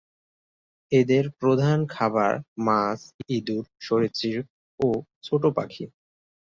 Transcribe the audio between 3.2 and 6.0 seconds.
ইঁদুর, সরীসৃপ ও ছোট পাখি।